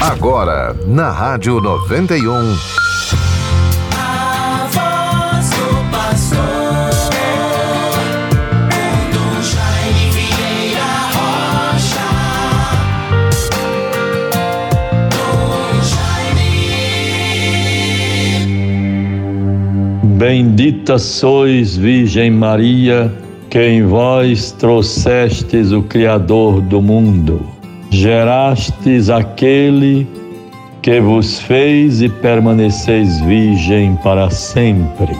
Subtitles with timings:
[0.00, 2.56] Agora, na Rádio 91.
[3.94, 6.90] A voz do pastor,
[9.42, 12.08] Jaime Vieira Rocha.
[15.84, 16.56] Jaime.
[20.16, 23.12] Bendita sois, Virgem Maria,
[23.50, 27.59] que em vós trouxestes o Criador do mundo.
[27.90, 30.06] Gerastes aquele
[30.80, 35.16] que vos fez e permaneceis virgem para sempre.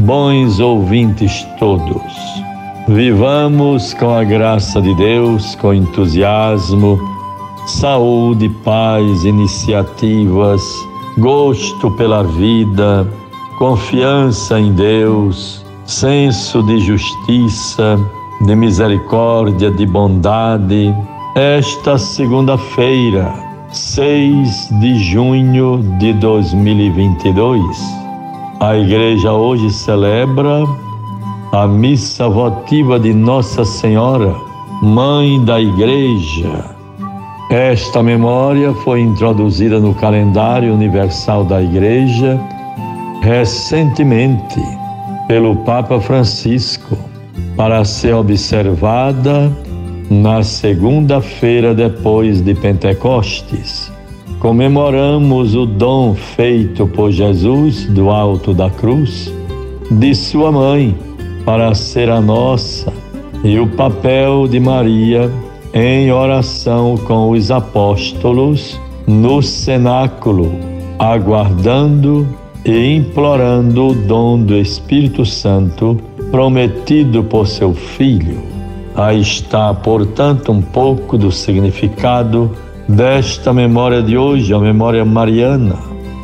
[0.00, 2.02] Bons ouvintes todos,
[2.88, 6.98] vivamos com a graça de Deus, com entusiasmo,
[7.66, 10.62] saúde, paz, iniciativas,
[11.18, 13.06] gosto pela vida,
[13.58, 17.98] confiança em Deus, senso de justiça,
[18.40, 20.92] de misericórdia, de bondade.
[21.36, 23.34] Esta segunda-feira,
[23.72, 27.76] 6 de junho de 2022,
[28.60, 30.64] a igreja hoje celebra
[31.50, 34.32] a missa votiva de Nossa Senhora,
[34.80, 36.70] Mãe da Igreja.
[37.50, 42.40] Esta memória foi introduzida no calendário universal da Igreja
[43.22, 44.62] recentemente
[45.26, 46.96] pelo Papa Francisco
[47.56, 49.50] para ser observada
[50.22, 53.90] na segunda-feira depois de Pentecostes.
[54.38, 59.32] Comemoramos o dom feito por Jesus do alto da cruz
[59.90, 60.96] de sua mãe
[61.44, 62.92] para ser a nossa
[63.42, 65.30] e o papel de Maria
[65.72, 70.52] em oração com os apóstolos no cenáculo,
[70.98, 72.26] aguardando
[72.64, 75.98] e implorando o dom do Espírito Santo
[76.30, 78.53] prometido por seu Filho.
[78.96, 82.50] Aí está, portanto, um pouco do significado
[82.88, 85.76] desta memória de hoje, a memória mariana.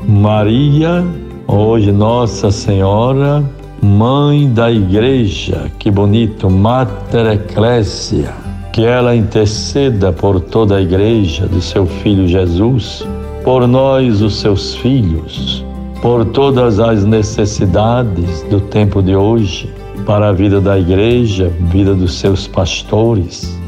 [0.06, 1.04] Maria,
[1.48, 3.44] hoje Nossa Senhora,
[3.82, 8.32] Mãe da Igreja, que bonito, Mater Ecclesia,
[8.72, 13.06] que ela interceda por toda a Igreja de seu Filho Jesus,
[13.42, 15.64] por nós, os seus filhos,
[16.02, 19.70] por todas as necessidades do tempo de hoje,
[20.06, 23.58] para a vida da igreja, vida dos seus pastores,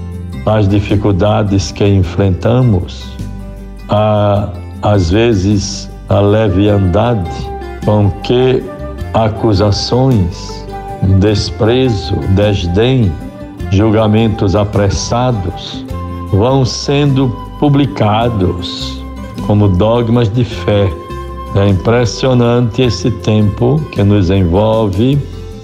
[0.46, 3.04] as dificuldades que enfrentamos,
[3.88, 4.48] a,
[4.82, 7.30] às vezes a leviandade
[7.84, 8.62] com que
[9.14, 10.66] acusações,
[11.18, 13.12] desprezo, desdém,
[13.70, 15.84] julgamentos apressados
[16.32, 17.28] vão sendo
[17.58, 19.02] publicados
[19.46, 20.90] como dogmas de fé.
[21.54, 25.18] É impressionante esse tempo que nos envolve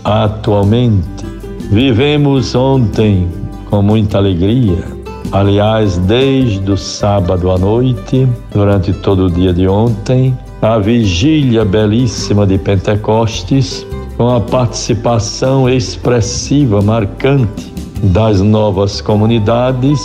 [0.08, 1.26] atualmente.
[1.70, 3.28] Vivemos ontem
[3.69, 4.82] com muita alegria.
[5.30, 12.46] Aliás, desde o sábado à noite, durante todo o dia de ontem, a vigília belíssima
[12.46, 13.86] de Pentecostes,
[14.16, 17.70] com a participação expressiva, marcante
[18.02, 20.00] das novas comunidades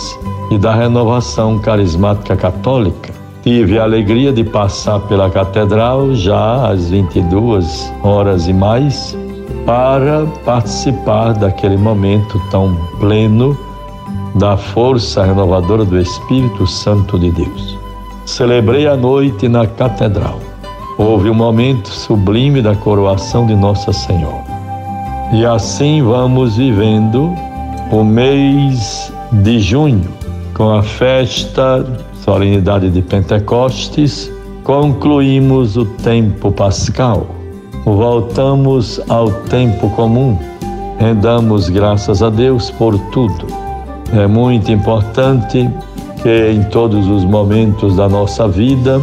[0.50, 3.10] e da renovação carismática católica.
[3.42, 9.16] Tive a alegria de passar pela catedral já às 22 horas e mais
[9.64, 13.56] para participar daquele momento tão pleno
[14.34, 17.78] da força renovadora do Espírito Santo de Deus.
[18.26, 20.40] Celebrei a noite na catedral.
[20.98, 24.44] Houve um momento sublime da coroação de Nossa Senhora.
[25.32, 27.32] E assim vamos vivendo
[27.90, 30.08] o mês de junho
[30.54, 31.84] com a festa
[32.24, 37.33] solenidade de Pentecostes, concluímos o tempo pascal.
[37.84, 40.38] Voltamos ao tempo comum.
[40.98, 43.46] Rendamos graças a Deus por tudo.
[44.12, 45.68] É muito importante
[46.22, 49.00] que em todos os momentos da nossa vida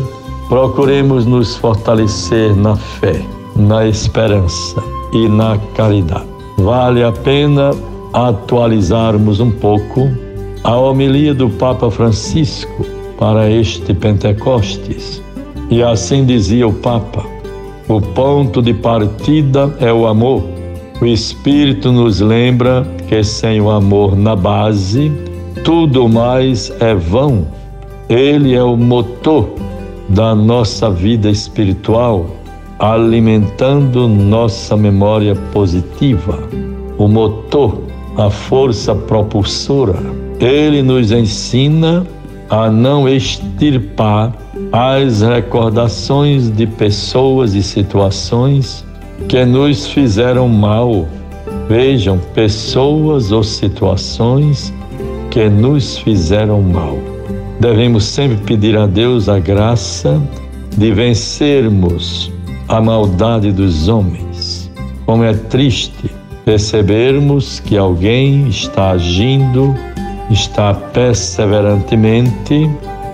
[0.50, 3.22] procuremos nos fortalecer na fé,
[3.56, 4.82] na esperança
[5.14, 6.26] e na caridade.
[6.58, 7.72] Vale a pena
[8.14, 10.10] atualizarmos um pouco
[10.64, 12.86] a homilia do Papa Francisco
[13.18, 15.22] para este Pentecostes.
[15.70, 17.24] E assim dizia o Papa:
[17.92, 20.44] o ponto de partida é o amor.
[21.02, 25.12] O Espírito nos lembra que sem o amor na base,
[25.66, 27.46] tudo mais é vão.
[28.08, 29.50] Ele é o motor
[30.08, 32.28] da nossa vida espiritual,
[32.80, 36.40] alimentando nossa memória positiva.
[36.98, 37.82] O motor,
[38.18, 40.00] a força propulsora.
[40.40, 42.08] Ele nos ensina
[42.50, 44.34] a não extirpar
[44.72, 48.86] as recordações de pessoas e situações
[49.28, 51.08] que nos fizeram mal.
[51.68, 54.74] Vejam, pessoas ou situações
[55.30, 56.98] que nos fizeram mal.
[57.60, 60.22] devemos sempre pedir a Deus a graça
[60.76, 62.32] de vencermos
[62.68, 64.72] a maldade dos homens.
[65.06, 66.10] Como é triste
[66.46, 69.76] percebermos que alguém está agindo,
[70.30, 72.70] está perseverantemente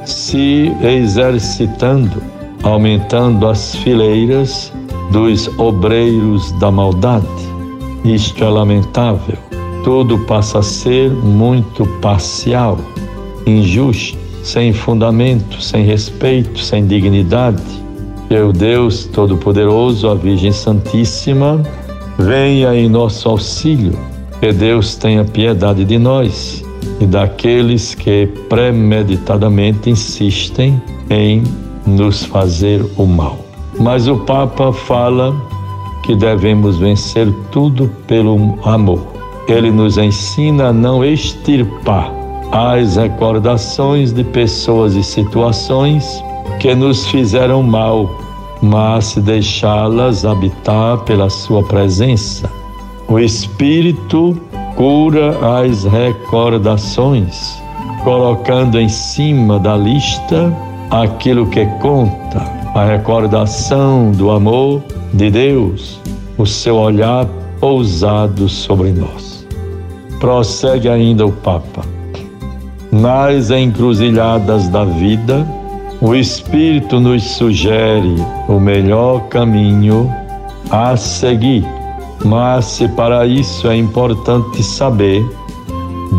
[0.08, 2.22] se exercitando,
[2.64, 4.72] aumentando as fileiras
[5.12, 7.28] dos obreiros da maldade.
[8.06, 9.38] Isto é lamentável.
[9.84, 12.78] Tudo passa a ser muito parcial,
[13.46, 17.62] injusto, sem fundamento, sem respeito, sem dignidade.
[18.30, 21.62] O Deus Todo-Poderoso, a Virgem Santíssima,
[22.18, 23.98] venha em nosso auxílio.
[24.40, 26.67] Que Deus tenha piedade de nós
[27.00, 31.44] e daqueles que premeditadamente insistem em
[31.86, 33.40] nos fazer o mal.
[33.80, 35.36] Mas o Papa fala
[36.04, 39.08] que devemos vencer tudo pelo amor.
[39.48, 42.12] Ele nos ensina a não extirpar
[42.52, 46.24] as recordações de pessoas e situações
[46.60, 48.10] que nos fizeram mal,
[48.62, 52.50] mas deixá-las habitar pela sua presença.
[53.08, 54.38] O Espírito
[54.78, 57.60] cura as recordações,
[58.04, 60.54] colocando em cima da lista
[60.92, 62.40] aquilo que conta,
[62.76, 66.00] a recordação do amor de Deus,
[66.38, 67.26] o seu olhar
[67.60, 69.48] pousado sobre nós.
[70.20, 71.82] Prossegue ainda o Papa.
[72.92, 75.46] Nas encruzilhadas da vida,
[76.00, 78.16] o Espírito nos sugere
[78.48, 80.14] o melhor caminho
[80.70, 81.66] a seguir,
[82.26, 85.26] mas para isso é importante saber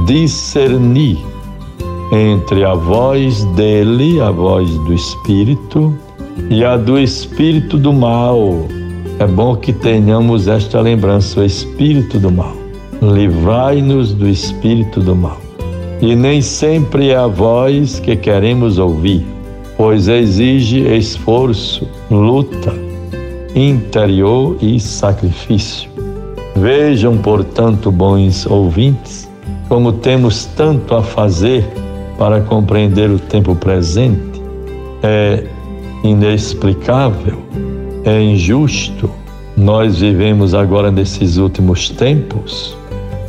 [0.06, 1.18] discernir
[2.12, 5.94] entre a voz dele, a voz do Espírito,
[6.50, 8.66] e a do Espírito do mal.
[9.18, 12.56] É bom que tenhamos esta lembrança, o Espírito do mal.
[13.02, 15.38] Livrai-nos do Espírito do mal.
[16.00, 19.26] E nem sempre é a voz que queremos ouvir,
[19.76, 22.87] pois exige esforço, luta
[23.58, 25.90] interior e sacrifício.
[26.54, 29.28] Vejam, portanto, bons ouvintes,
[29.68, 31.66] como temos tanto a fazer
[32.16, 34.40] para compreender o tempo presente.
[35.02, 35.44] É
[36.04, 37.38] inexplicável,
[38.04, 39.10] é injusto.
[39.56, 42.76] Nós vivemos agora nesses últimos tempos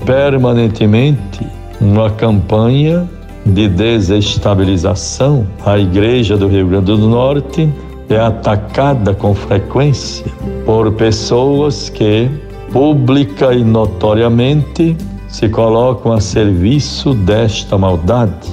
[0.06, 1.46] permanentemente
[1.80, 3.08] uma campanha
[3.46, 5.48] de desestabilização.
[5.66, 7.70] A Igreja do Rio Grande do Norte
[8.10, 10.26] é atacada com frequência
[10.66, 12.30] por pessoas que,
[12.72, 14.98] pública e notoriamente,
[15.28, 18.50] se colocam a serviço desta maldade.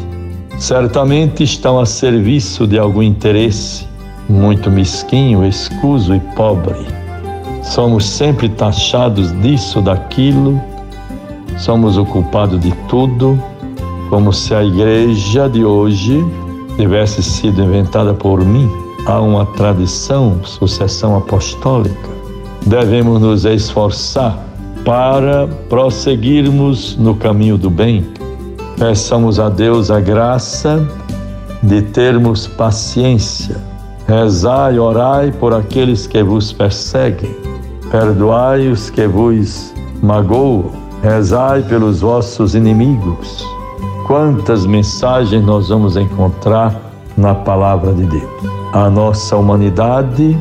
[0.59, 3.87] Certamente estão a serviço de algum interesse
[4.29, 6.87] muito mesquinho, escuso e pobre.
[7.63, 10.61] Somos sempre taxados disso, daquilo,
[11.59, 13.43] somos o culpado de tudo,
[14.11, 16.25] como se a igreja de hoje
[16.77, 18.86] tivesse sido inventada por mim.
[19.07, 22.11] Há uma tradição, sucessão apostólica.
[22.67, 24.39] Devemos nos esforçar
[24.85, 28.05] para prosseguirmos no caminho do bem.
[28.77, 30.87] Peçamos a Deus a graça
[31.63, 33.57] de termos paciência
[34.07, 37.35] Rezai orai por aqueles que vos perseguem,
[37.91, 40.71] perdoai os que vos magoam,
[41.03, 43.45] rezai pelos vossos inimigos.
[44.07, 46.81] Quantas mensagens nós vamos encontrar
[47.17, 48.66] na palavra de Deus.
[48.77, 50.37] A nossa humanidade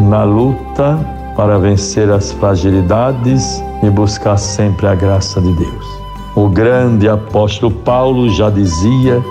[0.00, 0.98] na luta
[1.36, 5.86] para vencer as fragilidades e buscar sempre a graça de Deus.
[6.34, 9.22] O grande apóstolo Paulo já dizia: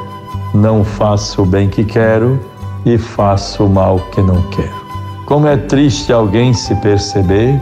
[0.53, 2.39] Não faço o bem que quero,
[2.86, 4.86] e faço o mal que não quero.
[5.25, 7.60] Como é triste alguém se perceber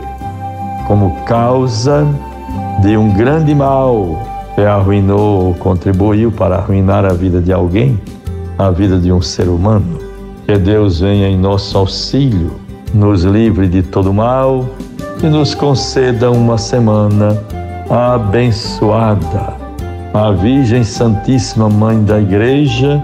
[0.86, 2.06] como causa
[2.82, 4.18] de um grande mal
[4.54, 7.98] que arruinou ou contribuiu para arruinar a vida de alguém,
[8.58, 10.01] a vida de um ser humano.
[10.46, 12.52] Que Deus venha em nosso auxílio,
[12.92, 14.66] nos livre de todo mal
[15.22, 17.40] e nos conceda uma semana
[17.88, 19.54] abençoada.
[20.12, 23.02] A Virgem Santíssima Mãe da Igreja,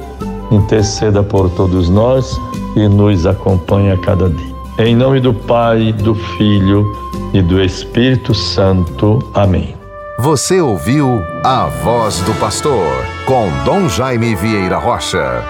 [0.51, 2.39] interceda por todos nós
[2.77, 4.55] e nos acompanhe a cada dia.
[4.79, 6.87] Em nome do Pai, do Filho
[7.33, 9.19] e do Espírito Santo.
[9.35, 9.75] Amém.
[10.21, 15.45] Você ouviu a voz do pastor com Dom Jaime Vieira Rocha.